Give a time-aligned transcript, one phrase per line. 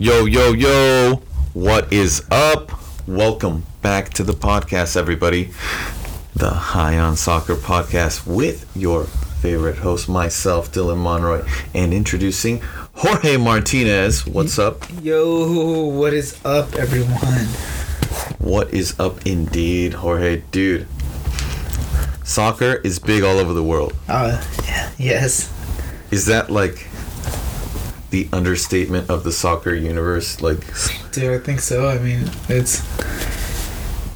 [0.00, 1.22] Yo, yo, yo.
[1.54, 2.70] What is up?
[3.08, 5.50] Welcome back to the podcast, everybody.
[6.36, 12.60] The High on Soccer podcast with your favorite host, myself, Dylan Monroy, and introducing
[12.94, 14.24] Jorge Martinez.
[14.24, 14.84] What's up?
[15.02, 17.46] Yo, what is up, everyone?
[18.38, 20.42] What is up, indeed, Jorge?
[20.52, 20.86] Dude,
[22.22, 23.96] soccer is big all over the world.
[24.08, 25.52] Uh, yeah, yes.
[26.12, 26.86] Is that like
[28.10, 30.40] the understatement of the soccer universe?
[30.40, 30.60] Like,
[31.12, 31.88] Dude, I think so.
[31.88, 32.82] I mean, it's.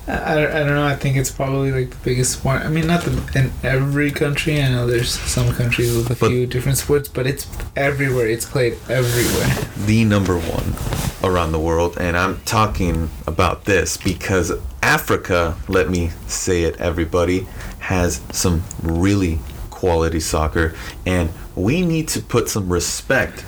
[0.08, 0.84] I, I don't- know.
[0.84, 2.62] I think it's probably like the biggest sport.
[2.62, 4.60] I mean, not the, in every country.
[4.60, 8.26] I know there's some countries with a But- few different sports, but it's everywhere.
[8.26, 9.68] It's played everywhere.
[9.86, 10.74] the number one
[11.22, 11.96] around the world.
[12.00, 14.52] And I'm talking about this because
[14.82, 17.46] Africa, let me say it, everybody,
[17.78, 19.38] has some really
[19.70, 20.74] quality soccer.
[21.06, 23.44] And we need to put some respect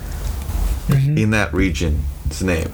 [0.87, 1.17] Mhm.
[1.17, 2.71] in that region's name.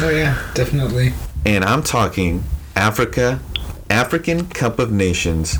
[0.00, 1.12] Oh yeah, definitely.
[1.44, 2.44] And I'm talking
[2.76, 3.40] Africa,
[3.90, 5.58] African Cup of Nations,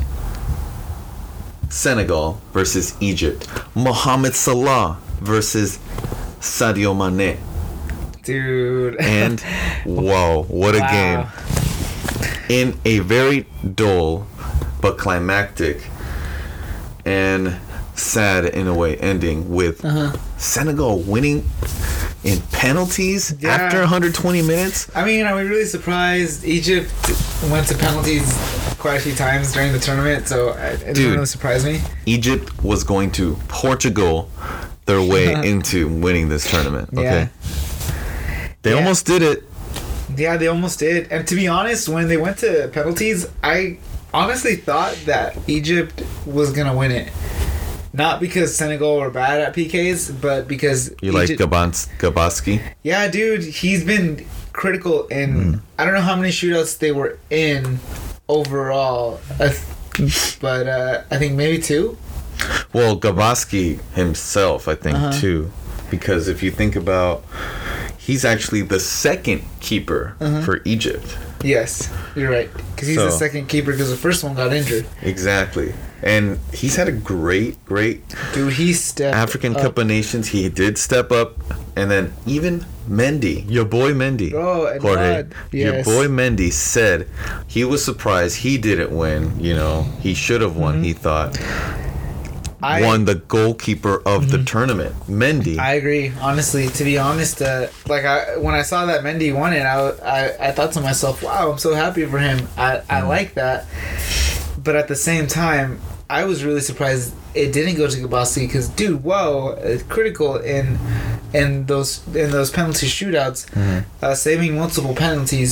[1.69, 5.79] Senegal versus Egypt, Mohamed Salah versus
[6.41, 7.39] Sadio Mane.
[8.23, 8.97] Dude.
[9.01, 9.41] And
[9.85, 10.91] whoa, what a Wow.
[10.93, 11.27] game.
[12.49, 14.27] In a very dull
[14.81, 15.89] but climactic
[17.05, 17.57] and
[17.95, 20.13] sad in a way ending with Uh-huh.
[20.39, 21.45] Senegal winning
[22.25, 23.51] in penalties Yeah.
[23.55, 24.87] after 120 minutes.
[24.95, 26.45] I mean, are we really surprised?
[26.45, 26.91] Egypt
[27.51, 28.23] went to penalties
[28.79, 30.95] quite a few times during the tournament, so it Dude.
[30.95, 31.81] didn't really surprise me.
[32.07, 34.29] Egypt was going to Portugal
[34.87, 36.89] their way into winning this tournament.
[36.97, 37.29] Okay.
[38.63, 38.77] They Yeah.
[38.79, 39.45] almost did it.
[40.17, 41.09] Yeah, they almost did.
[41.11, 43.79] And to be honest, when they went to penalties, I
[44.15, 47.09] honestly thought that Egypt was gonna win it.
[47.95, 52.61] Not because Senegal were bad at PKs, but because You like Gabans Gabaski?
[52.83, 55.33] Yeah, dude, he's been critical in.
[55.53, 55.55] Hmm.
[55.79, 57.79] I don't know how many shootouts they were in
[58.29, 59.21] overall,
[60.41, 61.97] but uh, I think maybe two.
[62.73, 65.13] Well, Gabaski himself, I think, Uh-huh.
[65.21, 65.51] too.
[65.91, 67.23] Because if you think about,
[67.99, 70.41] he's actually the second keeper Uh-huh.
[70.43, 71.19] for Egypt.
[71.45, 72.49] Yes, you're right.
[72.75, 73.73] Because he's the second keeper.
[73.73, 74.87] Because the first one got injured.
[75.03, 75.75] Exactly.
[76.03, 78.03] And he's had a great, great
[78.35, 79.63] Dude, he stepped African up.
[79.63, 80.29] Cup of Nations.
[80.29, 81.37] He did step up.
[81.77, 84.33] And then even Mendy, your boy Mendy.
[84.35, 87.09] Oh, Jorge, God, your boy Mendy said
[87.47, 89.39] he was surprised he didn't win.
[89.41, 90.83] You know, he should have won, Mm-hmm.
[90.85, 91.39] he thought.
[92.65, 92.87] I, Mm-hmm.
[92.87, 94.95] won the goalkeeper of the tournament.
[95.09, 95.59] Mendy.
[95.59, 96.13] I agree.
[96.21, 99.89] Honestly, to be honest, uh, like I when I saw that Mendy won it, I,
[99.91, 102.47] I I thought to myself, "Wow, I'm so happy for him.
[102.57, 102.85] I Mm.
[102.89, 103.67] I like that."
[104.63, 105.81] But at the same time,
[106.21, 110.79] I was really surprised it didn't go to Gabaski because, dude, whoa, uh, critical in
[111.33, 114.05] in those in those penalty shootouts, Mm-hmm.
[114.05, 115.51] uh, saving multiple penalties,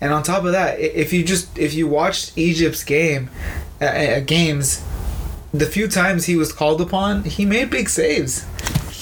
[0.00, 3.30] and on top of that, if you just if you watched Egypt's game,
[3.80, 4.82] uh, uh, games.
[5.52, 8.46] The few times he was called upon, he made big saves.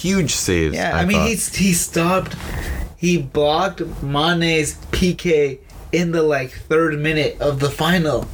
[0.03, 0.75] Huge saves.
[0.75, 1.29] Yeah, I, mean thought.
[1.29, 2.33] he's he stopped,
[2.97, 5.59] he blocked Mane's PK
[5.93, 8.27] in the like third minute of the final.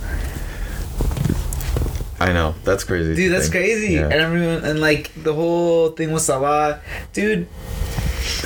[2.28, 2.54] I know.
[2.64, 3.14] That's crazy.
[3.14, 3.94] Dude, that's crazy.
[3.94, 4.04] Yeah.
[4.04, 6.80] And everyone and like the whole thing with Salah,
[7.12, 7.46] dude.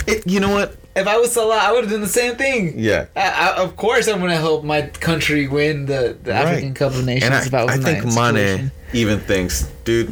[0.06, 0.76] It- you know what?
[0.96, 2.74] If I was Salah, I would have done the same thing.
[2.76, 3.06] Yeah.
[3.14, 7.04] I, I, of course, I'm gonna help my country win the, the African Cup of
[7.06, 7.24] Nations.
[7.26, 10.10] And I, if I, was I think Mane even thinks, dude,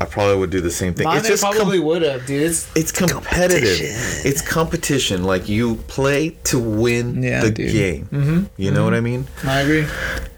[0.00, 1.06] I probably would do the same thing.
[1.06, 2.42] Mane it's just probably com- would have, dude.
[2.42, 3.68] It's it's competitive.
[4.24, 5.22] It's competition.
[5.22, 7.70] Like you play to win Yeah, the dude.
[7.72, 8.06] game.
[8.10, 8.44] mm-hmm.
[8.56, 9.26] You know what I mean?
[9.44, 9.86] I agree.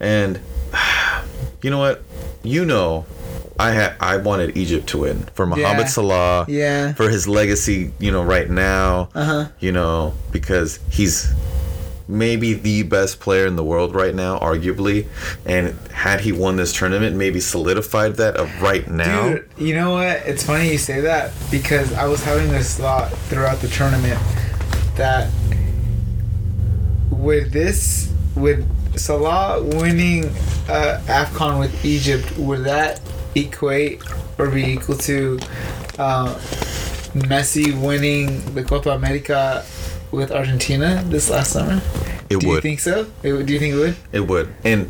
[0.01, 0.39] And
[1.63, 2.03] you know what?
[2.49, 3.05] You know,
[3.59, 5.87] I had I wanted Egypt to win for Mohamed Yeah.
[5.87, 6.47] Salah.
[6.49, 6.93] Yeah.
[6.95, 9.11] For his legacy, you know, right now.
[9.15, 9.49] Uh huh.
[9.61, 11.33] You know, because he's
[12.09, 15.07] maybe the best player in the world right now, arguably.
[15.45, 19.29] And had he won this tournament, maybe solidified that of right now.
[19.29, 20.17] Dude, you know what?
[20.25, 24.19] It's funny you say that because I was having this thought throughout the tournament
[24.97, 25.31] that
[27.11, 28.67] with this, with
[28.99, 30.27] Salah winning
[30.69, 33.01] uh, AFCON with Egypt, would that
[33.35, 34.03] equate
[34.39, 35.39] or be equal to
[35.99, 36.35] uh,
[37.15, 39.65] Messi winning the Copa America
[40.11, 41.81] with Argentina this last summer?
[42.31, 42.63] It Do you would.
[42.63, 43.07] think so?
[43.23, 43.97] It Do you think it would?
[44.13, 44.55] It would.
[44.65, 44.89] And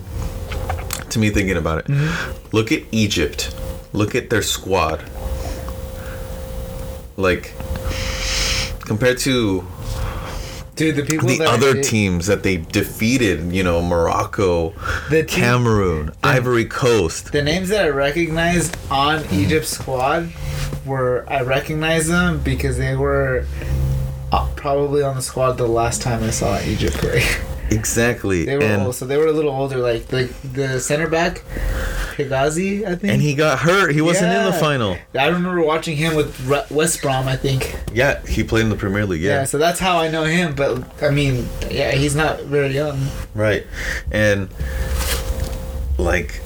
[1.10, 2.56] to me, thinking about it, Mm-hmm.
[2.56, 3.54] look at Egypt.
[3.92, 5.02] Look at their squad.
[7.16, 7.52] Like,
[8.80, 9.66] compared to
[10.78, 14.70] Dude, the people the other teams that they defeated, you know, Morocco,
[15.10, 17.32] The team- Cameroon, Ivory Coast.
[17.32, 20.30] The names that I recognized on Egypt's squad
[20.86, 23.44] were I recognized them because they were
[24.30, 27.24] uh, probably on the squad the last time I saw Egypt play.
[27.70, 28.44] Exactly.
[28.44, 29.78] they were and old, so they were a little older.
[29.78, 31.42] Like the the center back,
[32.18, 33.12] Hegazi, I think.
[33.12, 33.94] and he got hurt.
[33.94, 34.98] He wasn't in the final.
[35.18, 37.28] I remember watching him with West Brom.
[37.28, 37.74] I think.
[37.94, 39.20] Yeah, he played in the Premier League.
[39.22, 39.38] Yeah.
[39.40, 40.54] Yeah, So that's how I know him.
[40.54, 43.06] But I mean, yeah, he's not very young.
[43.34, 43.64] right.
[44.10, 44.48] And
[45.96, 46.40] like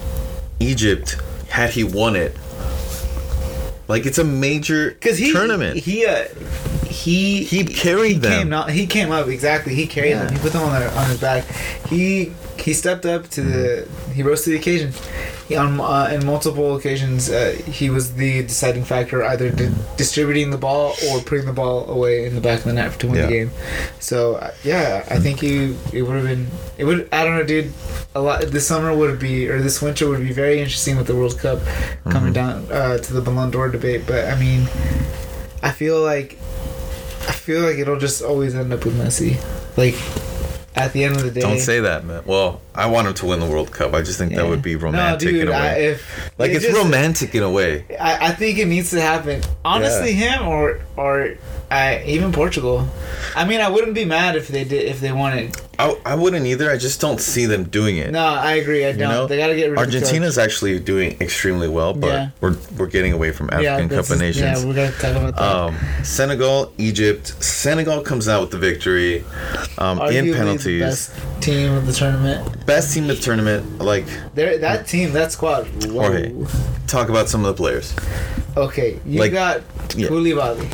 [0.60, 1.16] Egypt,
[1.48, 2.36] had he won it,
[3.88, 5.78] like it's a major Because he tournament.
[5.78, 6.24] He uh,
[6.88, 8.42] he He carried he them.
[8.42, 9.74] Came out, he came up exactly.
[9.74, 10.24] He carried Yeah.
[10.24, 10.34] them.
[10.34, 11.44] He put them on their, on his back.
[11.88, 12.32] He
[12.62, 13.88] he stepped up to the.
[14.14, 14.92] He rose to the occasion.
[15.48, 20.50] He on uh, in multiple occasions uh, he was the deciding factor, either di- distributing
[20.50, 23.16] the ball or putting the ball away in the back of the net to win
[23.16, 23.26] Yeah.
[23.26, 23.50] the game.
[24.00, 26.46] So uh, yeah, I think he it would have been
[26.78, 27.72] it would I don't know, dude.
[28.14, 31.16] A lot this summer would be or this winter would be very interesting with the
[31.16, 31.58] World Cup
[32.10, 32.68] coming Mm-hmm.
[32.68, 34.02] down uh, to the Ballon d'Or debate.
[34.06, 34.62] But I mean,
[35.62, 36.38] I feel like
[37.28, 39.36] I feel like it'll just always end up with Messi.
[39.76, 39.94] Like
[40.74, 41.40] at the end of the day.
[41.40, 42.22] Don't say that, man.
[42.24, 43.92] Well, I want him to win the World Cup.
[43.94, 45.86] I just think that would be romantic no, dude, in a I, way.
[45.88, 47.84] if like it's just- romantic in a way.
[48.00, 49.42] I, I think it needs to happen.
[49.64, 51.34] Honestly, him or or
[51.72, 52.86] I, even Portugal.
[53.34, 55.56] I mean, I wouldn't be mad if they did if they wanted.
[55.78, 56.70] I, I wouldn't either.
[56.70, 58.10] I just don't see them doing it.
[58.10, 58.84] No, I agree.
[58.84, 59.08] I don't.
[59.08, 62.28] know, they got to get rid Argentina's actually doing extremely well, but Yeah.
[62.42, 63.48] we're we're getting away from.
[63.50, 64.60] African that's Cup of Nations.
[64.60, 65.42] Yeah, we're gonna talk about that.
[65.42, 67.42] Um, Senegal, Egypt.
[67.42, 69.24] Senegal comes out with the victory
[69.78, 71.08] um, in penalties.
[71.08, 71.42] the Best.
[71.42, 72.66] team of the tournament.
[72.66, 73.78] Best team of the tournament.
[73.78, 74.04] Like,
[74.34, 75.66] There, that team, that squad.
[75.86, 76.02] Whoa.
[76.02, 76.32] Jorge.
[76.86, 77.94] talk about some of the players.
[78.56, 79.62] Okay, you Like- got
[79.96, 80.08] yeah.
[80.08, 80.68] Koulibaly.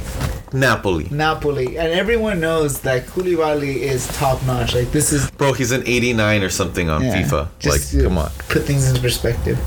[0.53, 1.09] Napoli.
[1.11, 4.75] Napoli, and everyone knows that Koulibaly is top notch.
[4.75, 7.49] Like this is Bro, he's an 89 or something on Yeah, FIFA.
[7.59, 8.31] just like, come on.
[8.49, 9.59] Put things into perspective.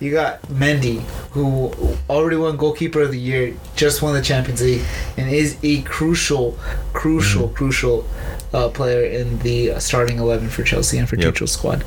[0.00, 1.00] You got Mendy,
[1.32, 1.70] who
[2.08, 4.82] already won goalkeeper of the year, just won the Champions League,
[5.16, 6.58] and is a crucial,
[6.92, 7.54] crucial, Mm-hmm.
[7.54, 8.08] crucial
[8.52, 11.34] uh, player in the starting eleven for Chelsea and for Yep.
[11.34, 11.84] Tuchel's squad.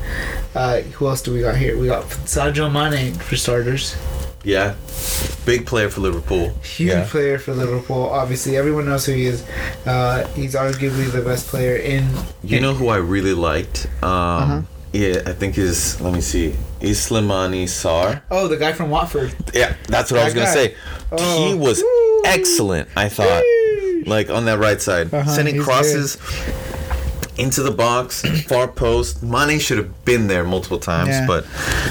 [0.54, 1.76] Uh, who else do we got here?
[1.78, 3.96] We got Sadio Mane for starters.
[4.44, 4.74] Yeah.
[5.46, 6.50] Big player for Liverpool.
[6.62, 7.06] Huge Yeah.
[7.08, 8.08] player for Liverpool.
[8.10, 9.42] Obviously, everyone knows who he is.
[9.86, 12.08] Uh, he's arguably the best player in.
[12.42, 13.86] You know who I really liked?
[14.02, 14.60] Um, Uh-huh.
[14.92, 18.20] Yeah, I think is, let me see, Islamani Sarr.
[18.30, 19.34] Oh, the guy from Watford.
[19.52, 20.74] Yeah, that's what I was That gonna say.
[21.10, 21.48] Oh.
[21.48, 22.22] He was Woo.
[22.26, 22.88] excellent.
[22.96, 23.42] I thought,
[24.06, 26.16] like on that right side, Uh-huh, sending crosses
[27.36, 29.22] into the box, far post.
[29.22, 31.26] Mane should have been there multiple times, Yeah.
[31.26, 31.46] but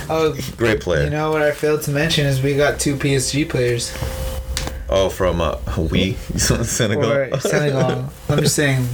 [0.09, 1.03] Oh, great player.
[1.05, 3.91] You know what I failed to mention is we got two PSG players
[4.89, 5.57] oh, from uh,
[5.91, 7.11] we Senegal.
[7.11, 8.09] or Senegal.
[8.29, 8.85] I'm just saying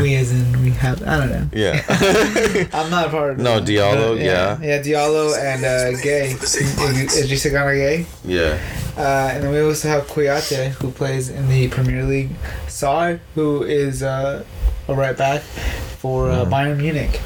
[0.00, 1.02] we as in we have.
[1.06, 1.48] I don't know.
[1.52, 1.82] yeah,
[2.72, 3.38] I'm not a part of.
[3.38, 3.68] No, that.
[3.68, 4.58] Diallo, yeah.
[4.60, 8.58] yeah, Diallo and uh, Gueye, Idrissa Gana Gueye, yeah.
[8.96, 12.30] uh, and then we also have Kouyaté who plays in the Premier League.
[12.68, 14.44] Sarr who is uh,
[14.88, 16.44] a right back for uh.
[16.44, 17.20] Bayern Munich,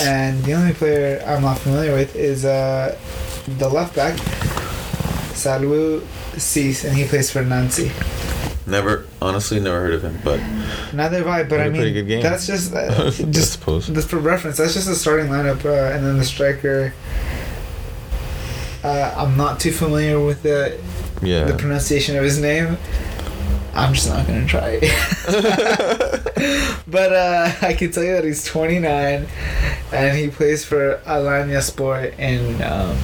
[0.00, 2.96] and the only player I'm not familiar with is uh,
[3.58, 4.14] the left back,
[5.34, 6.00] Saliou
[6.36, 7.90] Ciss, and he plays for Nancy.
[8.64, 10.40] Never, honestly, never heard of him, but
[10.92, 12.22] Neither have I, but I mean, good game.
[12.22, 14.56] that's just uh, just just for reference.
[14.58, 16.94] That's just the starting lineup, uh, and then the striker.
[18.84, 20.78] Uh, I'm not too familiar with the
[21.22, 21.44] yeah.
[21.44, 22.78] the pronunciation of his name.
[23.74, 24.78] I'm just not gonna try.
[26.86, 29.26] but uh, I can tell you that he's 29,
[29.92, 32.96] and he plays for Alanyaspor in um,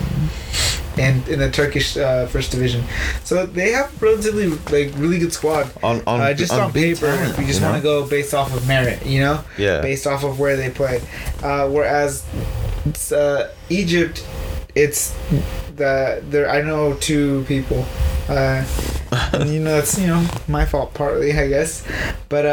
[0.98, 2.84] in in the Turkish uh, first division.
[3.24, 5.70] So they have relatively like really good squad.
[5.82, 8.54] on on, uh, just on, big paper, talent, we just want to go based off
[8.54, 9.80] of merit, you know, Yeah.
[9.80, 11.00] based off of where they play.
[11.42, 12.24] Uh, whereas
[12.86, 14.26] it's, uh, Egypt,
[14.74, 15.14] it's
[15.76, 16.50] the there.
[16.50, 17.84] I know two people.
[18.28, 18.64] Uh,
[19.46, 21.82] you know that's you know my fault partly, I guess,
[22.28, 22.44] but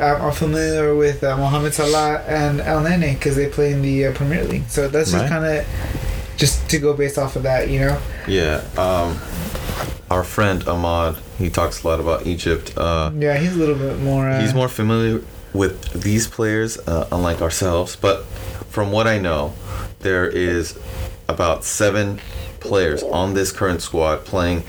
[0.00, 4.12] I'm I'm familiar with uh, Mohamed Salah and Elneny because they play in the uh,
[4.14, 4.68] Premier League.
[4.68, 5.28] So that's just Right.
[5.30, 5.66] kind of
[6.36, 7.98] just to go based off of that, you know.
[8.26, 8.62] Yeah.
[8.76, 9.18] Um,
[10.10, 12.72] our friend Ahmad, he talks a lot about Egypt.
[12.76, 14.28] Uh, Yeah, he's a little bit more.
[14.28, 15.20] Uh, he's more familiar
[15.52, 17.96] with these players, uh, unlike ourselves.
[17.96, 18.24] But
[18.70, 19.52] from what I know,
[20.00, 20.78] there is
[21.28, 22.20] about seven
[22.60, 24.62] players on this current squad playing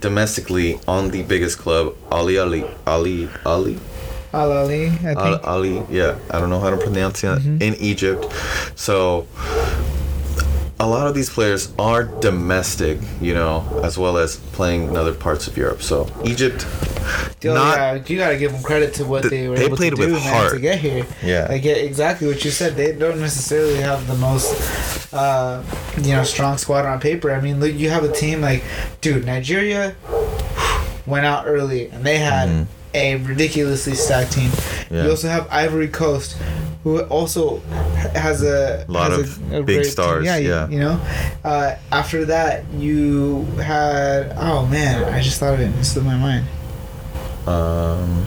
[0.00, 3.78] domestically on the biggest club, Ali Ali Ali Ali
[4.32, 5.18] Al Ahly, I think.
[5.18, 5.86] Al Ahly.
[5.90, 7.62] Yeah, I don't know how to pronounce it Mhm.
[7.62, 8.26] in Egypt.
[8.74, 9.26] So
[10.80, 15.12] a lot of these players are domestic, you know, as well as playing in other
[15.14, 15.82] parts of Europe.
[15.82, 16.66] So Egypt,
[17.42, 19.96] not yeah, you gotta give them credit to what Th- they were they able played
[19.96, 20.52] to do with man, heart.
[20.52, 21.04] to get here.
[21.22, 22.76] yeah, They get exactly what you said.
[22.76, 24.54] They don't necessarily have the most,
[25.12, 25.62] uh,
[26.02, 27.32] you know, strong squad on paper.
[27.32, 28.62] I mean, look, you have a team like,
[29.00, 29.94] dude, Nigeria
[31.06, 32.66] went out early and they had Mhm.
[32.94, 34.50] A ridiculously stacked team,
[34.90, 35.04] Yeah.
[35.04, 36.36] You also have Ivory Coast,
[36.84, 37.58] who also
[38.14, 39.90] has a Lot has of a, a big team.
[39.90, 40.68] stars, Yeah, you- yeah.
[40.68, 41.00] You, know.
[41.44, 45.68] Uh, after that, you had oh man, I just thought of it.
[45.78, 46.46] It slipped my mind.
[47.46, 48.26] Um,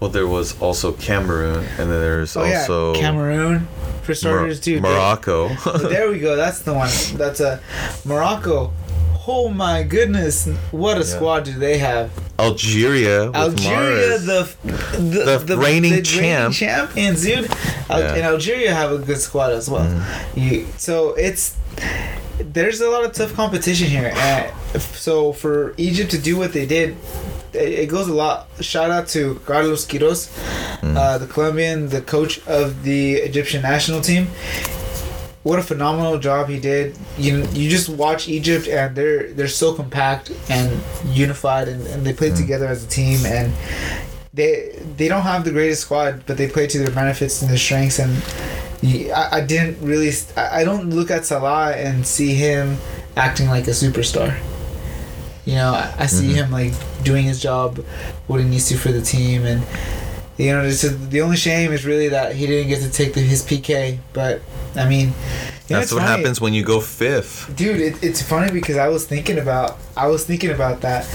[0.00, 3.68] well, there was also Cameroon, and then there's Oh also yeah, Cameroon
[4.02, 4.80] for starters, Mor- too.
[4.80, 5.48] Morocco.
[5.88, 6.34] there we go.
[6.36, 6.90] That's the one.
[7.14, 7.60] That's a
[8.04, 8.72] Morocco.
[9.28, 10.46] Oh my goodness!
[10.72, 11.06] What a Yeah.
[11.06, 12.10] squad do they have?
[12.42, 13.30] Algeria.
[13.32, 14.56] Algeria, Mahrez.
[15.14, 16.54] the The reigning champ.
[16.54, 17.50] champions, dude.
[17.90, 18.14] Al- Yeah.
[18.16, 19.86] And Algeria have a good squad as well.
[19.86, 20.38] Mm-hmm.
[20.40, 21.44] You, so it's
[22.56, 24.10] there's a lot of tough competition here.
[24.16, 24.52] And
[25.06, 26.96] so for Egypt to do what they did,
[27.52, 28.48] it, it goes a lot.
[28.60, 30.20] Shout out to Carlos Queiroz,
[30.82, 30.96] Mm.
[30.96, 34.26] uh, the Colombian, the coach of the Egyptian national team.
[35.42, 36.96] What a phenomenal job he did.
[37.18, 42.12] You you just watch Egypt and they're they're so compact and unified and, and they
[42.12, 42.36] play Mm.
[42.36, 43.52] together as a team and
[44.32, 47.58] they they don't have the greatest squad but they play to their benefits and their
[47.58, 48.12] strengths and
[49.14, 52.76] I, I didn't really I I don't look at Salah and see him
[53.16, 54.38] acting like a superstar.
[55.44, 56.34] You know, I, I see Mhm.
[56.34, 56.72] him like
[57.02, 57.78] doing his job,
[58.28, 59.62] what he needs to for the team, and
[60.38, 63.20] you know, just the only shame is really that he didn't get to take the,
[63.20, 63.98] his PK.
[64.12, 64.40] But
[64.74, 66.22] I mean, you know, That's what funny.
[66.22, 67.54] happens when you go fifth.
[67.56, 67.80] dude.
[67.80, 71.06] It, it's funny because I was thinking about I was thinking about that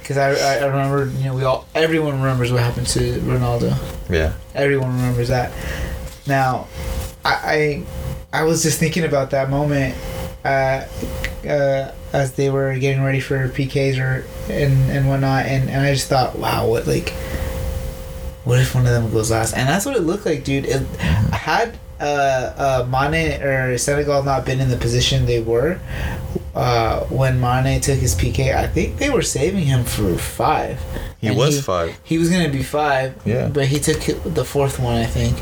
[0.00, 3.76] because I, I I remember you know we all everyone remembers what happened to Ronaldo.
[4.10, 4.32] Yeah.
[4.54, 5.52] Everyone remembers that.
[6.26, 6.66] Now,
[7.24, 7.84] I
[8.32, 9.94] I, I was just thinking about that moment
[10.44, 10.86] uh,
[11.46, 15.92] uh, as they were getting ready for PKs or and and whatnot, and, and I
[15.92, 17.12] just thought, wow, what like,
[18.46, 19.52] what if one of them goes last?
[19.54, 20.64] And that's what it looked like, dude.
[20.64, 20.82] It,
[21.32, 22.04] had uh,
[22.84, 25.78] uh, Mane or Senegal not been in the position they were
[26.54, 30.80] uh, when Mane took his PK, I think they were saving him for five.
[31.20, 31.98] He And was five.
[32.04, 33.14] he was gonna be five.
[33.24, 33.48] Yeah.
[33.48, 35.36] But he took the fourth one, I think,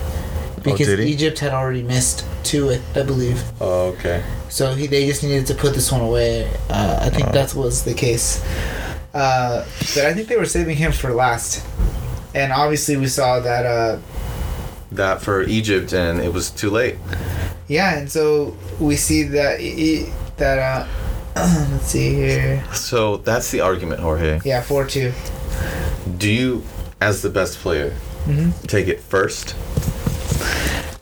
[0.62, 1.06] because did he?
[1.12, 3.42] Egypt had already missed two, I- believe.
[3.60, 4.22] Oh, okay.
[4.48, 6.48] So he they just needed to put this one away.
[6.70, 7.32] Uh, I think Oh.
[7.32, 8.42] that was the case.
[9.12, 11.62] Uh, but I think they were saving him for last.
[12.34, 13.64] And obviously, we saw that.
[13.66, 13.98] Uh,
[14.92, 16.96] That for Egypt, and it was too late.
[17.68, 20.58] yeah, and so we see that e- that.
[20.58, 20.86] Uh,
[21.72, 22.62] let's see here.
[22.74, 24.40] So that's the argument, Jorge.
[24.44, 25.12] Yeah, four two.
[26.18, 26.62] Do you,
[27.00, 27.90] as the best player,
[28.24, 29.54] hmm take it first?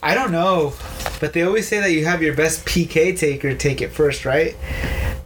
[0.02, 0.72] I don't know,
[1.20, 4.56] but they always say that you have your best PK taker take it first, right?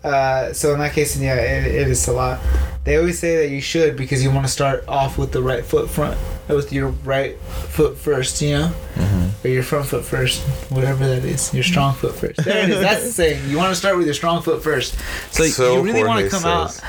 [0.05, 2.41] Uh, so in that case, yeah, it, it is a lot.
[2.87, 5.65] They always say that you should because you want to start off with the right
[5.65, 6.17] foot front,
[6.49, 9.47] with your right foot first, you know, Mm-hmm.
[9.47, 10.41] or your front foot first,
[10.71, 12.43] whatever that is, your strong foot first.
[12.45, 12.81] There it is.
[12.81, 13.51] That's the saying.
[13.51, 14.97] You want to start with your strong foot first.
[15.33, 16.81] So, you really want to come out.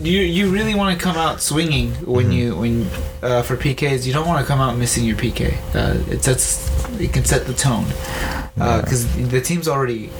[0.02, 2.88] you you really want to come out swinging when you when
[3.22, 4.06] uh, for PKs.
[4.06, 5.54] You don't want to come out missing your PK.
[5.74, 7.84] Uh, it sets it can set the tone
[8.80, 10.10] because the team's already.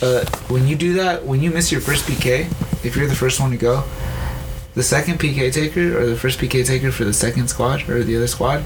[0.00, 2.46] Uh, when you do that, when you miss your first PK,
[2.84, 3.84] if you're the first one to go,
[4.74, 8.16] the second PK taker or the first PK taker for the second squad or the
[8.16, 8.62] other squad,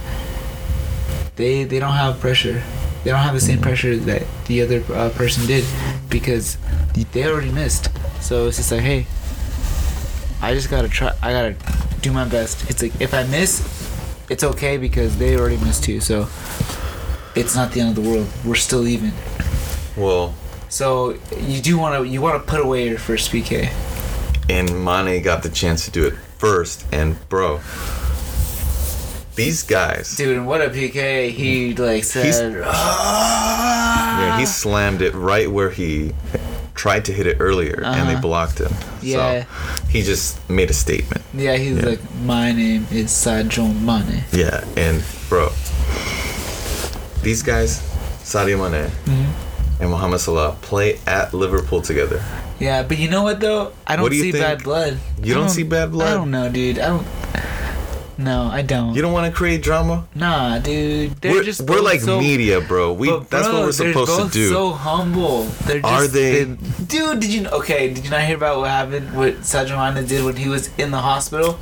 [1.36, 2.62] they they don't have pressure.
[3.04, 3.62] They don't have the same Mhm.
[3.62, 5.64] pressure that the other uh, person did
[6.08, 6.56] because
[7.12, 7.88] they already missed.
[8.20, 9.06] So it's just like, hey,
[10.40, 11.12] I just gotta try.
[11.22, 11.54] I gotta
[12.00, 12.68] do my best.
[12.70, 13.62] It's like if I miss,
[14.28, 16.00] it's okay because they already missed too.
[16.00, 16.28] So
[17.34, 18.26] it's not the end of the world.
[18.44, 19.12] We're still even.
[19.96, 20.34] Well,
[20.68, 23.68] So you do want to you want to put away your first PK.
[24.48, 27.60] And Mane got the chance to do it first, and bro,
[29.34, 32.52] these guys, Dude, and what a PK he like said.
[32.52, 36.12] yeah, "Ah." he slammed it right where he
[36.74, 38.20] tried to hit it earlier, and they Uh-huh.
[38.22, 38.74] blocked him.
[39.00, 39.44] Yeah.
[39.44, 41.22] So he just made a statement.
[41.34, 41.86] yeah, he's Yeah.
[41.90, 44.24] like, my name is Sadio Mane.
[44.32, 45.50] Yeah, and bro,
[47.22, 47.80] these guys,
[48.24, 49.26] Sadio Mane Mhm.
[49.80, 52.22] and Mohamed Salah, play at Liverpool together.
[52.62, 53.72] Yeah, but you know what though?
[53.86, 54.44] I don't do see think?
[54.44, 54.98] bad blood.
[55.20, 56.12] You I don't see bad blood?
[56.12, 56.78] I don't know, dude.
[56.78, 57.06] I don't.
[58.18, 58.94] No, I don't.
[58.94, 60.06] You don't want to create drama.
[60.14, 61.10] nah, dude.
[61.20, 62.92] They're We're, just we're like so, media, bro.
[62.92, 64.48] We but that's what we're supposed to do.
[64.50, 65.42] So humble.
[65.66, 66.44] They're just, Are they?
[66.86, 67.92] Dude, did you okay?
[67.92, 69.16] Did you not hear about what happened?
[69.16, 71.58] What Sadio Mane did when he was in the hospital,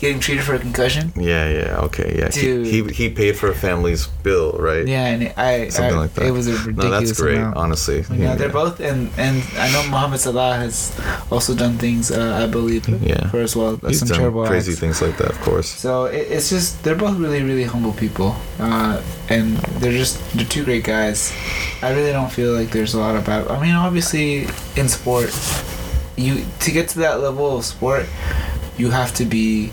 [0.00, 1.12] getting treated for a concussion?
[1.16, 2.30] yeah, yeah, okay, yeah.
[2.32, 2.66] He, Dude.
[2.66, 4.86] he he paid for a family's bill, right?
[4.88, 6.26] Yeah, and I, Something I like that.
[6.26, 7.36] it was a ridiculous No, that's great.
[7.38, 7.56] amount.
[7.56, 10.92] Honestly, Yeah, they're both and and I know Mohamed Salah has
[11.30, 13.28] also done things uh, I believe Yeah.
[13.30, 13.76] for as well.
[13.86, 14.80] He's some done terrible crazy acts.
[14.80, 15.68] things like that, of course.
[15.68, 20.46] So it, it's just they're both really really humble people, uh, and they're just they're
[20.48, 21.32] two great guys.
[21.82, 23.50] I really don't feel like there's a lot about.
[23.50, 24.48] I mean, obviously
[24.80, 25.28] in sport,
[26.16, 28.06] you to get to that level of sport,
[28.76, 29.70] you have to be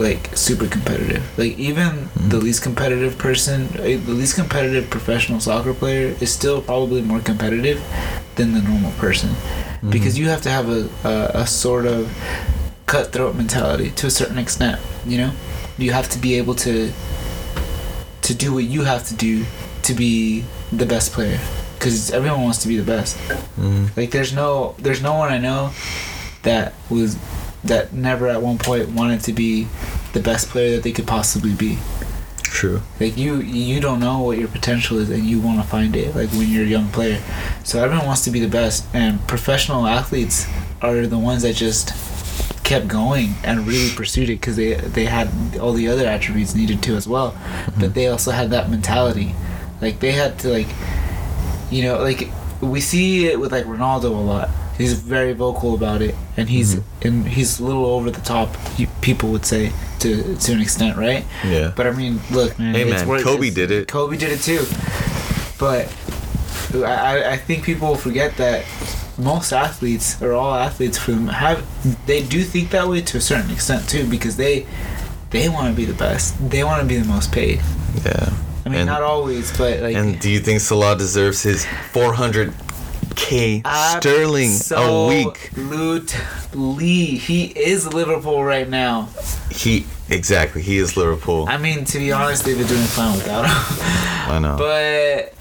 [0.00, 1.22] like super competitive.
[1.38, 6.62] Like even the least competitive person, eh, the least competitive professional soccer player is still
[6.62, 7.78] probably more competitive
[8.36, 9.30] than the normal person,
[9.90, 12.08] because you have to have a, a a sort of
[12.86, 14.80] cutthroat mentality to a certain extent.
[15.06, 15.32] You know,
[15.78, 16.92] you have to be able to
[18.22, 19.44] to do what you have to do
[19.82, 21.38] to be the best player
[21.78, 23.16] because everyone wants to be the best
[23.58, 23.96] Mhm.
[23.96, 25.70] like there's no there's no one i know
[26.42, 27.16] that was
[27.64, 29.66] that never at one point wanted to be
[30.12, 31.78] the best player that they could possibly be.
[32.42, 32.82] True.
[32.98, 36.16] like you you don't know what your potential is and you want to find it
[36.16, 37.22] like when you're a young player.
[37.62, 40.46] So everyone wants to be the best and professional athletes
[40.82, 41.94] are the ones that just
[42.64, 46.82] kept going and really pursued it because they they had all the other attributes needed
[46.82, 47.32] to as well.
[47.32, 47.80] Mm-hmm.
[47.80, 49.34] But they also had that mentality.
[49.80, 50.68] Like they had to like
[51.70, 52.28] you know like
[52.60, 54.50] we see it with like ronaldo a lot
[54.80, 57.06] he's very vocal about it and he's mm-hmm.
[57.06, 58.48] and he's a little over the top
[59.02, 61.72] people would say to to an extent right Yeah.
[61.76, 62.74] but I mean, look, man.
[62.74, 63.88] Hey, man, Kobe it's- did it.
[63.88, 64.64] Kobe did it too.
[65.58, 65.92] But
[66.74, 68.64] I, I- think people forget that
[69.18, 71.58] most athletes, or all athletes, from have
[72.06, 74.66] they do think that way to a certain extent too, because they
[75.30, 76.34] they want to be the best.
[76.50, 77.60] They want to be the most paid.
[78.04, 78.32] Yeah.
[78.64, 79.96] I mean, And- not always, but like.
[79.96, 81.66] And do you think Salah deserves his
[83.14, 85.50] 400k sterling a week?
[85.52, 89.08] Absolutely, he is Liverpool right now.
[89.50, 90.62] He exactly.
[90.62, 91.46] He is Liverpool.
[91.48, 93.52] I mean, to be honest, they've been doing fine without him.
[94.32, 94.56] I know.
[94.56, 95.34] But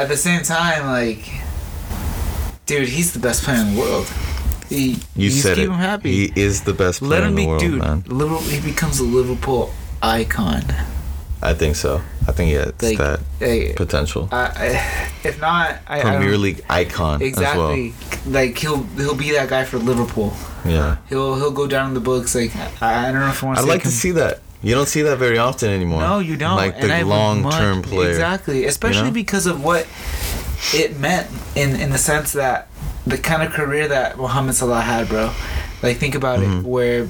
[0.00, 1.28] at the same time, like,
[2.66, 4.06] dude, he's the best player in the world.
[4.68, 5.70] He, you said keep it.
[5.70, 6.28] him happy.
[6.28, 7.78] He is the best player Let him in the be, world, dude.
[7.78, 8.04] man.
[8.06, 10.62] Liverpool, he becomes a Liverpool icon.
[11.44, 12.00] I think so.
[12.26, 14.28] I think he has Like, that potential.
[14.32, 17.92] I, I, if not, I, I Premier League icon Exactly.
[18.26, 20.32] Like he'll he'll be that guy for Liverpool.
[20.64, 20.96] Yeah.
[21.10, 22.34] He'll he'll go down in the books.
[22.34, 23.64] Like I, I don't know if I want to.
[23.64, 24.40] I'd like to see that.
[24.62, 26.00] You don't see that very often anymore.
[26.00, 26.56] No, you don't.
[26.56, 28.08] Like the long-term player.
[28.08, 29.10] Exactly, especially know?
[29.22, 29.86] because of what
[30.72, 32.68] it meant in in the sense that
[33.06, 35.30] the kind of career that Mohamed Salah had, bro.
[35.82, 36.60] Like think about Mhm.
[36.60, 37.08] it, where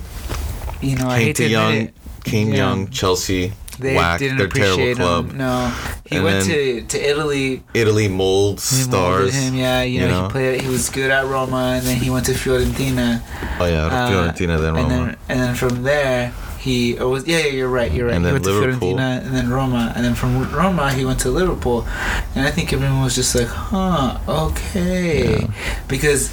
[0.82, 2.56] you know I Came hate to to young, it, came Yeah.
[2.56, 3.52] young Chelsea.
[3.76, 4.18] They whack.
[4.18, 5.30] didn't They're appreciate club.
[5.30, 5.38] him.
[5.38, 5.68] No,
[6.06, 7.62] he And went to to Italy.
[7.74, 9.34] Italy molded stars.
[9.34, 9.82] him, yeah.
[9.82, 10.26] You, you know, know?
[10.26, 10.60] he played.
[10.62, 13.22] He was good at Roma, and then he went to Fiorentina.
[13.60, 14.80] Oh yeah, Uh, Fiorentina then Roma.
[14.80, 18.14] And then, and then from there, he oh, was yeah, yeah, you're right, you're right.
[18.16, 18.96] And he then went Liverpool.
[18.96, 21.86] to Fiorentina and then Roma, and then from Roma he went to Liverpool,
[22.34, 25.50] and I think everyone was just like, huh, okay, Yeah.
[25.88, 26.30] because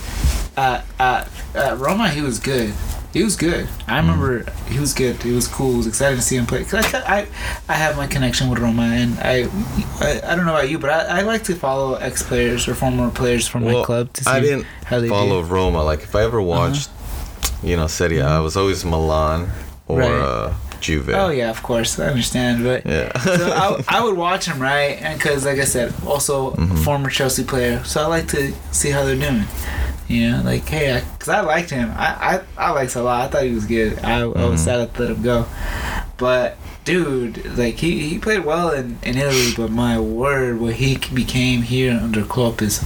[0.58, 2.74] at, at at Roma he was good.
[3.14, 3.68] He was good.
[3.88, 4.02] I Mm.
[4.02, 5.22] remember he was good.
[5.22, 5.74] He was cool.
[5.74, 6.64] It was exciting to see him play.
[6.64, 7.28] Cause I, I,
[7.68, 9.48] I have my connection with Roma, and I,
[10.00, 12.74] I, I don't know about you, but I, I like to follow ex players or
[12.76, 15.48] former players from my club to see I didn't how they follow do.
[15.50, 15.84] Roma.
[15.84, 16.90] Like if I ever watched,
[17.62, 19.50] you know, Serie A, I was always Milan
[19.88, 20.12] or Mm-hmm.
[20.12, 20.22] Right.
[20.22, 21.10] uh, Juve.
[21.10, 23.16] Oh yeah, of course, I understand, but Yeah.
[23.20, 26.84] so I, I would watch him right, and because like I said, also a Mhm.
[26.84, 29.44] former Chelsea player, so I like to see how they're doing.
[30.12, 31.90] You know, like hey, because I, liked him.
[31.96, 33.22] I I, I liked Salah.
[33.24, 33.98] I thought he was good.
[34.04, 34.66] I, I was Mhm.
[34.66, 35.46] sad to let him go,
[36.18, 40.98] but dude, like he, he played well in, in Italy, but my word, what he
[41.14, 42.84] became here under Klopp is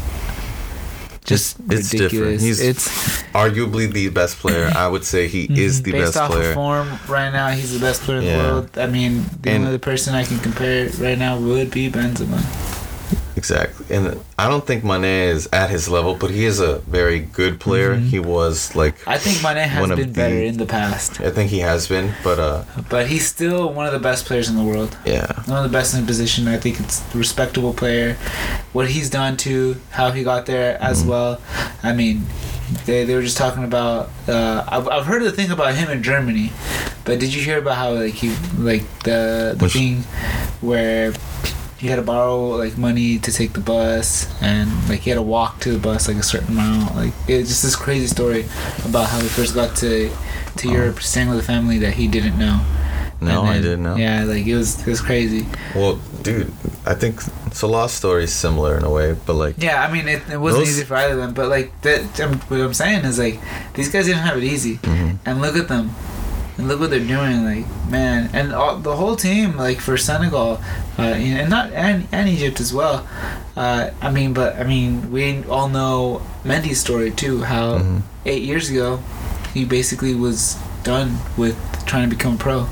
[1.25, 2.11] just It's different.
[2.13, 2.41] ridiculous.
[2.43, 2.87] He's it's
[3.33, 4.71] Arguably the best player.
[4.75, 5.99] I would say he is the Mm-hmm.
[6.01, 6.49] based best off player.
[6.49, 7.47] of form right now.
[7.49, 8.37] He's the best player in Yeah.
[8.37, 8.77] the world.
[8.77, 12.39] I mean, the And- only person I can compare right now would be Benzema.
[13.37, 13.85] Exactly.
[13.95, 17.59] And I don't think Mane is at his level, but he is a very good
[17.59, 17.95] player.
[17.95, 18.07] Mhm.
[18.09, 21.49] He was like I think Mane has been better the- in the past, I think
[21.51, 24.63] he has been, but uh but he's still one of the best players in the
[24.63, 24.95] world.
[25.05, 25.27] yeah.
[25.45, 26.47] One of the best in the position.
[26.47, 28.15] I think it's a respectable player.
[28.73, 31.07] What he's done to how he got there as Mhm.
[31.07, 31.31] well.
[31.83, 32.25] I mean,
[32.85, 34.09] they, they were just talking about.
[34.27, 36.51] Uh, I've, I've heard the thing about him in Germany,
[37.05, 40.03] but did you hear about how like he like the the Which- thing
[40.61, 41.13] where
[41.77, 45.21] he had to borrow like money to take the bus and like he had to
[45.21, 48.45] walk to the bus like a certain amount like it's just this crazy story
[48.85, 50.09] about how he first got to
[50.57, 50.71] to Oh.
[50.71, 52.61] Europe staying with a family that he didn't know
[53.21, 53.95] No, And I didn't know.
[53.97, 56.51] yeah like it was it was crazy Well, dude,
[56.85, 57.19] I think
[57.51, 60.61] Salah's story is similar in a way, but like Yeah, I mean, it, it wasn't
[60.65, 62.19] Those- easy for either of them, but like that.
[62.21, 63.39] Um, what I'm saying is like
[63.73, 65.17] these guys didn't have it easy, mhm.
[65.25, 65.91] and look at them,
[66.57, 67.43] and look what they're doing.
[67.45, 70.59] Like man, and all, the whole team, like for Senegal,
[70.97, 73.07] uh, and not and, and Egypt as well.
[73.55, 77.43] Uh, I mean, but I mean, we all know Mendy's story too.
[77.43, 78.01] How Mhm.
[78.25, 78.99] eight years ago,
[79.53, 81.55] he basically was done with
[81.85, 82.67] trying to become a pro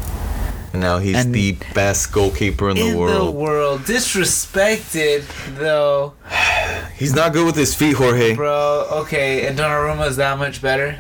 [0.74, 3.28] And now he's And- the best goalkeeper in, the world.
[3.28, 3.82] the world.
[3.86, 5.24] Disrespected
[5.58, 6.14] though.
[6.98, 8.34] He's not good with his feet, Jorge.
[8.36, 11.00] Bro, okay, and Donnarumma is that much better?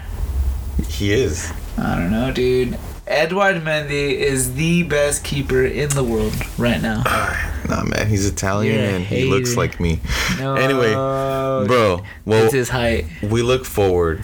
[0.89, 1.51] He is.
[1.77, 2.77] I don't know, dude.
[3.05, 7.03] Edward Mendy is the best keeper in the world right now.
[7.69, 10.01] Nah, man, he's Italian and he looks like me.
[10.37, 13.05] No, Anyway, Bro, well, it's his height.
[13.23, 14.21] we look forward,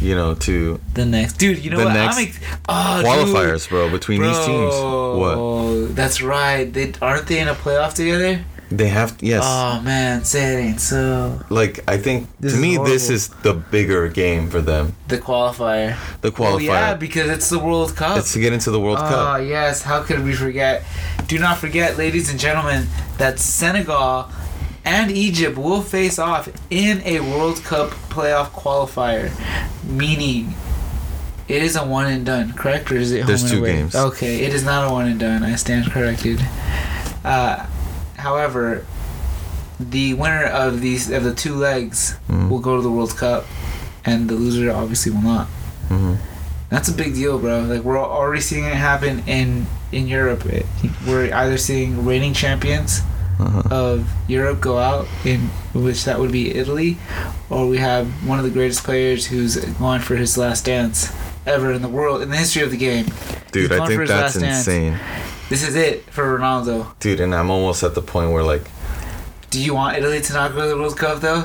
[0.00, 1.58] you know, to The next, dude.
[1.64, 1.94] You know The what?
[1.94, 4.30] next I'm ex- oh, qualifiers, bro, between Dude.
[4.30, 4.72] these teams.
[4.72, 5.34] What?
[5.34, 6.72] Bro, That's right.
[6.72, 8.44] They aren't they in a playoff together?
[8.70, 9.44] They have, yes.
[9.46, 11.40] Oh man, say it ain't so.
[11.50, 14.96] like, I think, This to me, this is the bigger game for them.
[15.06, 15.96] The qualifier.
[16.20, 16.98] The Well, yeah, qualifier.
[16.98, 18.18] because it's the World Cup.
[18.18, 19.34] it's to get into the World Oh Cup.
[19.34, 20.82] Oh yes, how could we forget?
[21.28, 24.30] Do not forget, ladies and gentlemen, that Senegal
[24.84, 29.30] and Egypt will face off in a World Cup playoff qualifier,
[29.84, 30.54] meaning
[31.46, 32.90] it is a one and done, correct?
[32.90, 33.72] Or is it home There's and two away?
[33.74, 33.94] games.
[33.94, 35.44] Okay, it is not a one and done.
[35.44, 36.40] I stand corrected.
[37.24, 37.64] Uh,
[38.26, 38.84] however,
[39.78, 42.48] the winner of these of the two legs Mhm.
[42.50, 43.42] will go to the World Cup,
[44.04, 45.46] and the loser obviously will not.
[45.90, 46.16] Mhm.
[46.72, 47.60] That's a big deal, bro.
[47.72, 50.42] Like we're already seeing it happen in in Europe.
[50.46, 50.66] It-
[51.06, 52.90] We're either seeing reigning champions
[53.38, 53.62] Uh-huh.
[53.84, 55.40] of Europe go out, in
[55.86, 56.96] which that would be Italy,
[57.50, 60.98] or we have one of the greatest players who's going for his last dance
[61.46, 63.06] ever in the world in the history of the game.
[63.52, 64.92] Dude, I think that's insane.
[64.92, 65.02] dance.
[65.48, 66.98] This is it for Ronaldo.
[66.98, 68.62] Dude, and I'm almost at the point where, like,
[69.50, 71.44] Do you want Italy to not go to the World Cup though?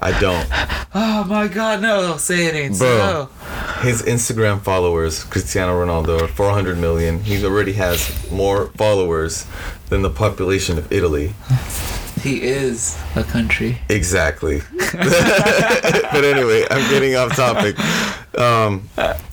[0.00, 0.46] I don't.
[0.94, 2.16] Oh my God, no!
[2.18, 3.28] Say it ain't Bro.
[3.36, 3.80] so.
[3.82, 7.20] His Instagram followers, Cristiano Ronaldo, are 400 million.
[7.24, 9.46] He already has more followers
[9.88, 11.34] than the population of Italy.
[12.22, 13.78] He is a country.
[13.88, 14.62] Exactly.
[14.92, 17.76] but anyway, I'm getting off topic.
[18.38, 18.88] Um,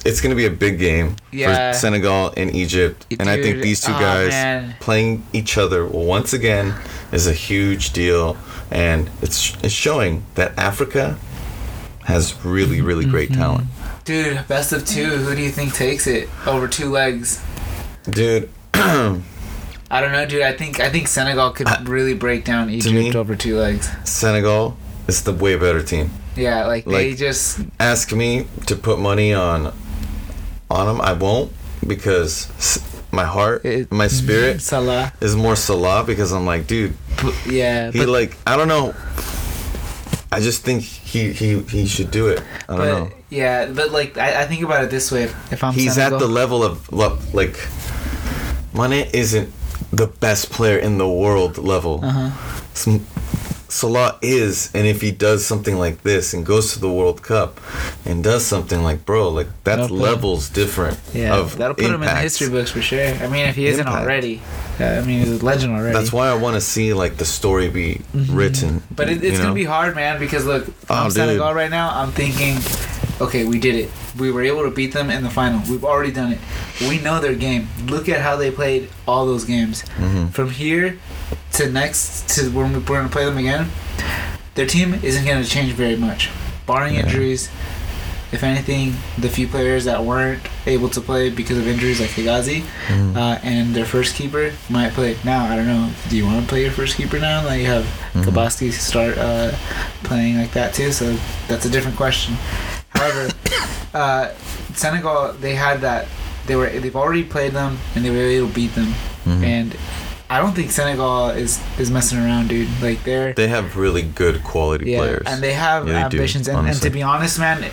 [0.05, 1.71] it's going to be a big game Yeah.
[1.71, 3.05] for Senegal and Egypt.
[3.19, 4.75] And I think these two oh, guys man.
[4.79, 6.73] playing each other once again
[7.11, 8.37] is a huge deal.
[8.71, 11.17] And it's, it's showing that Africa
[12.05, 13.41] has really, really great Mm-hmm.
[13.41, 13.67] talent.
[14.05, 15.05] Dude, best of two.
[15.05, 17.43] Who do you think takes it over two legs?
[18.09, 18.49] Dude,
[19.91, 20.41] I don't know, dude.
[20.43, 23.89] I think I think Senegal could uh, really break down Egypt me- over two legs.
[24.03, 26.11] Senegal is the way better team.
[26.35, 29.73] Yeah, like, they just ask me to put money on
[30.69, 31.01] on them.
[31.01, 31.51] I won't
[31.85, 32.47] because
[33.11, 35.11] my heart, It- my spirit Salah.
[35.21, 36.93] is more Salah because I'm like, dude,
[37.47, 38.93] yeah, he but, like I don't know.
[40.31, 42.43] I just think he he he should do it.
[42.69, 43.09] I don't but know.
[43.31, 46.19] yeah, but like I, I think about it this way: if I'm He's Senegal, at
[46.19, 46.93] the level of
[47.33, 47.57] like
[48.75, 49.51] Mane isn't
[49.91, 51.99] the best player in the world level.
[52.03, 52.31] Uh-huh.
[52.73, 53.05] Some-
[53.71, 57.59] Salah is, and if he does something like this and goes to the World Cup
[58.03, 61.85] and does something like, bro, like that's That'll put- levels different yeah, of that'll put
[61.85, 62.99] him in the history books for sure.
[63.05, 64.01] I mean, if he isn't Impact.
[64.03, 64.41] already,
[64.79, 65.93] uh, I mean, he's a legend already.
[65.93, 68.79] That's why I want to see like the story be written.
[68.79, 68.95] Mm-hmm.
[68.95, 69.43] But it, you it's know?
[69.45, 71.13] gonna be hard, man, because look, Oh, I'm dude.
[71.13, 71.91] Senegal right now.
[71.95, 72.57] I'm thinking,
[73.21, 73.91] okay, we did it.
[74.19, 75.61] We were able to beat them in the final.
[75.69, 76.39] We've already done it.
[76.81, 77.69] We know their game.
[77.87, 79.83] Look at how they played all those games.
[79.97, 80.31] Mhm.
[80.33, 80.97] From here
[81.53, 83.71] to next to when we're gonna play them again,
[84.55, 86.29] their team isn't gonna change very much,
[86.67, 87.01] barring Yeah.
[87.01, 87.49] injuries.
[88.31, 92.61] If anything, the few players that weren't able to play because of injuries, like Hegazi,
[92.87, 93.17] Mhm.
[93.17, 95.17] uh, and their first keeper might play.
[95.23, 95.89] Now, I don't know.
[96.09, 97.43] Do you want to play your first keeper now?
[97.43, 97.87] Like you have.
[98.15, 99.51] Gabaski start uh,
[100.03, 100.91] playing like that too.
[100.91, 101.15] So
[101.47, 102.37] that's a different question.
[102.99, 103.23] However,
[103.93, 104.27] uh,
[104.75, 106.07] Senegal they had that.
[106.47, 108.93] They were they've already played them and they were able to beat them.
[109.25, 109.43] Mhm.
[109.43, 109.75] And
[110.29, 112.67] I don't think Senegal is is messing around, dude.
[112.81, 115.23] Like they're They have really good quality yeah, players.
[115.27, 116.47] and they have Yeah, they do, ambitions.
[116.47, 117.65] and, and to be honest, man,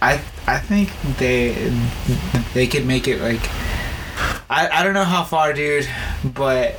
[0.00, 1.54] I I think they
[2.54, 3.42] they could make it like
[4.50, 5.88] I I don't know how far, dude,
[6.24, 6.78] but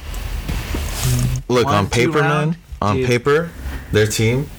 [1.49, 2.57] Look one, on paper, round, man.
[2.81, 3.07] On dude.
[3.07, 3.49] paper,
[3.91, 4.49] their team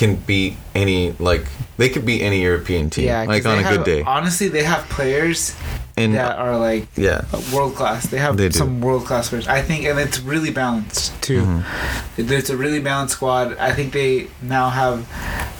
[0.00, 1.44] can beat any like
[1.76, 3.04] they could beat any European team.
[3.04, 4.02] yeah, 'cause like on they a good day.
[4.16, 5.54] Honestly, they have players
[5.96, 7.20] And that are like yeah,
[7.52, 8.06] world class.
[8.06, 9.46] They have They some world class players.
[9.46, 11.42] I think, and it's really balanced too.
[11.42, 11.62] Mhm.
[12.16, 13.46] It's a really balanced squad.
[13.68, 14.96] I think they now have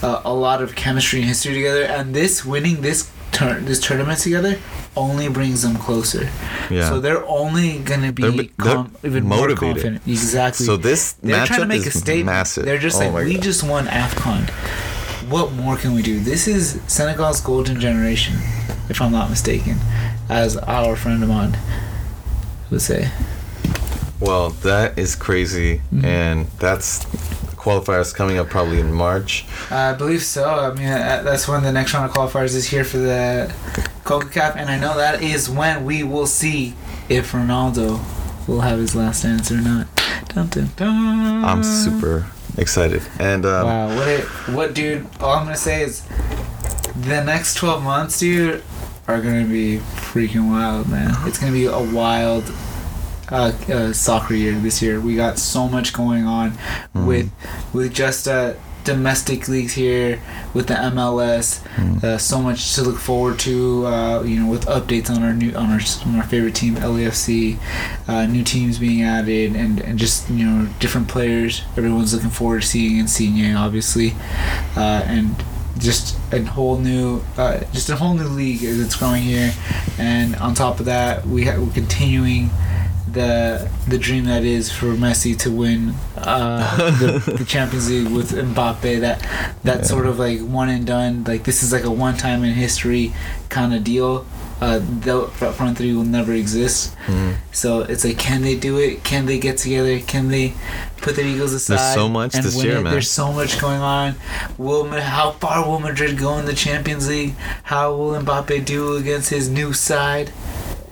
[0.03, 3.01] uh, a lot of chemistry and history together, and this winning this
[3.41, 4.59] turn this tournament together
[4.97, 6.25] only brings them closer.
[6.71, 6.89] yeah.
[6.89, 9.75] So they're only gonna be They're be- they're even more motivated.
[9.83, 10.03] confident.
[10.07, 10.67] Exactly.
[10.67, 12.27] so this they're matchup trying to make is a statement.
[12.37, 12.65] massive.
[12.67, 13.43] They're just Oh like, we God.
[13.51, 14.43] just won AFCON.
[15.31, 16.19] What more can we do?
[16.21, 18.35] This is Senegal's golden generation,
[18.89, 19.77] if I'm not mistaken,
[20.29, 21.57] as our friend Ahmad
[22.71, 23.11] would say.
[24.19, 26.05] Well, that is crazy, Mhm.
[26.05, 27.07] and that's
[27.61, 29.45] qualifiers coming up probably in March.
[29.71, 30.49] Uh, I believe so.
[30.49, 33.53] I mean, uh, that's when the next round of qualifiers is here for the
[34.05, 36.75] CONCACAF, and I know that is when we will see
[37.09, 38.01] if Ronaldo
[38.49, 39.87] will have his last dance or not.
[40.29, 41.45] Dun, dun, dun.
[41.45, 45.07] I'm super excited, and um, Wow, what it, what dude?
[45.21, 46.03] All I'm gonna say is,
[46.97, 48.63] the next 12 months, dude,
[49.07, 51.15] are gonna be freaking wild, man.
[51.27, 52.45] It's gonna be a wild
[53.31, 55.01] uh, uh, soccer year this year.
[55.01, 56.53] We got so much going on
[56.95, 57.07] Mm.
[57.07, 57.31] with
[57.73, 60.21] with just uh, domestic leagues here,
[60.55, 61.61] with the MLS.
[61.77, 62.03] Mm.
[62.03, 63.87] Uh, so much to look forward to.
[63.87, 67.59] Uh, you know, with updates on our new on our on our favorite team, LAFC,
[68.09, 71.63] uh, new teams being added, and and just you know different players.
[71.77, 74.15] Everyone's looking forward to seeing and Insigne, obviously,
[74.77, 75.35] uh, and
[75.79, 79.53] just a whole new, uh, just a whole new league that's growing here.
[79.99, 82.51] And on top of that, we ha- we're continuing
[83.13, 88.33] the the dream that is for Messi to win uh, the, the Champions League with
[88.33, 89.01] Mbappe.
[89.01, 89.21] That
[89.65, 89.83] that Yeah.
[89.83, 91.25] sort of like one and done.
[91.25, 93.13] Like this is like a one time in history
[93.49, 94.27] kind of deal.
[94.61, 96.95] Uh, the front three will never exist.
[97.07, 97.37] Mm.
[97.51, 99.03] So it's like, can they do it?
[99.05, 99.99] Can they get together?
[100.01, 100.53] Can they
[100.99, 101.79] put their egos aside?
[101.79, 102.83] There's so much and this win year, it?
[102.83, 102.93] man.
[102.93, 104.17] There's so much going on.
[104.59, 107.37] Will how far will Madrid go in the Champions League?
[107.63, 110.31] How will Mbappe do against his new side?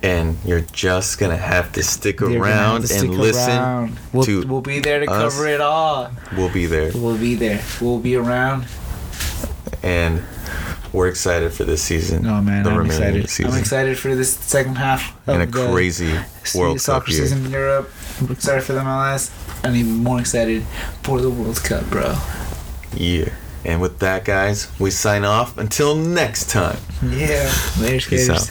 [0.02, 3.50] And you're just gonna have to stick They're gonna have around to and stick listen.
[3.50, 3.98] around.
[4.12, 5.34] We'll, to we'll be there to us.
[5.34, 6.10] cover it all.
[6.36, 7.60] We'll be there, We'll be there.
[7.80, 8.66] We'll be around.
[9.82, 10.22] and
[10.92, 12.26] we're excited for this season.
[12.26, 13.28] Oh man, the I'm excited.
[13.28, 13.52] season.
[13.52, 17.10] I'm excited for this second half of and a the crazy se- World Cup soccer
[17.10, 17.20] year.
[17.22, 17.90] season in Europe.
[18.20, 19.30] I'm excited for the MLS.
[19.64, 20.62] and even more excited
[21.02, 22.14] for the World Cup, bro.
[22.94, 23.28] Yeah.
[23.64, 25.58] And with that, guys, we sign off.
[25.58, 26.78] Until next time.
[27.04, 28.50] Yeah, later, Peace out.